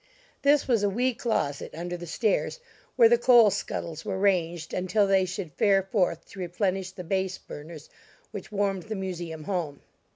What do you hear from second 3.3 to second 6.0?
scuttles were ranged, until they should fare